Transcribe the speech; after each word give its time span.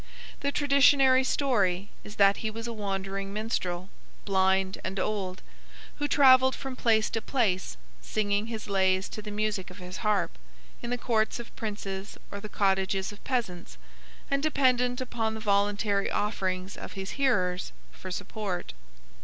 The 0.39 0.51
traditionary 0.51 1.23
story 1.23 1.89
is 2.03 2.15
that 2.15 2.37
he 2.37 2.49
was 2.49 2.65
a 2.65 2.73
wandering 2.73 3.31
minstrel, 3.33 3.91
blind 4.25 4.79
and 4.83 4.99
old, 4.99 5.43
who 5.97 6.07
travelled 6.07 6.55
from 6.55 6.75
place 6.75 7.07
to 7.11 7.21
place 7.21 7.77
singing 8.01 8.47
his 8.47 8.67
lays 8.67 9.07
to 9.09 9.21
the 9.21 9.29
music 9.29 9.69
of 9.69 9.77
his 9.77 9.97
harp, 9.97 10.39
in 10.81 10.89
the 10.89 10.97
courts 10.97 11.39
of 11.39 11.55
princes 11.55 12.17
or 12.31 12.39
the 12.39 12.49
cottages 12.49 13.11
of 13.11 13.23
peasants, 13.23 13.77
and 14.31 14.41
dependent 14.41 15.01
upon 15.01 15.35
the 15.35 15.39
voluntary 15.39 16.09
offerings 16.09 16.75
of 16.75 16.93
his 16.93 17.11
hearers 17.11 17.71
for 17.91 18.09
support. 18.09 18.73